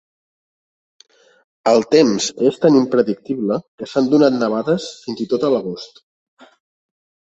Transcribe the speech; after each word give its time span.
El 1.73 1.85
temps 1.97 2.31
és 2.51 2.59
tan 2.65 2.79
impredictible 2.81 3.61
que 3.61 3.91
s'han 3.95 4.13
donat 4.17 4.41
nevades 4.43 4.93
fins 5.07 5.27
i 5.29 5.33
tot 5.37 5.51
a 5.53 5.57
l'agost. 5.57 6.07